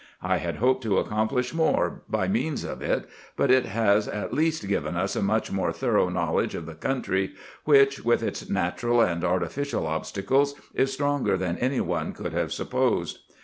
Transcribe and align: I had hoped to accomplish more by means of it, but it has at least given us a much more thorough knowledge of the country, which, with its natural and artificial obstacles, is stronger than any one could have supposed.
I 0.23 0.37
had 0.37 0.55
hoped 0.55 0.81
to 0.81 0.97
accomplish 0.97 1.53
more 1.53 2.01
by 2.09 2.27
means 2.27 2.63
of 2.63 2.81
it, 2.81 3.07
but 3.37 3.51
it 3.51 3.67
has 3.67 4.07
at 4.07 4.33
least 4.33 4.67
given 4.67 4.97
us 4.97 5.15
a 5.15 5.21
much 5.21 5.51
more 5.51 5.71
thorough 5.71 6.09
knowledge 6.09 6.55
of 6.55 6.65
the 6.65 6.73
country, 6.73 7.33
which, 7.65 8.03
with 8.03 8.23
its 8.23 8.49
natural 8.49 9.01
and 9.01 9.23
artificial 9.23 9.85
obstacles, 9.85 10.55
is 10.73 10.91
stronger 10.91 11.37
than 11.37 11.59
any 11.59 11.81
one 11.81 12.13
could 12.13 12.33
have 12.33 12.51
supposed. 12.51 13.19